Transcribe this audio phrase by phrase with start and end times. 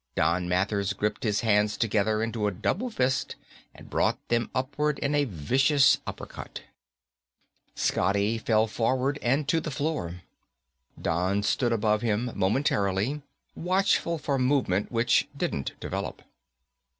[0.15, 3.35] Don Mathers gripped his hands together into a double fist
[3.75, 6.63] and brought them upward in a vicious uppercut.
[7.75, 10.21] Scotty fell forward and to the floor.
[10.99, 13.21] Don stood above him momentarily,
[13.53, 16.23] watchful for movement which didn't develop.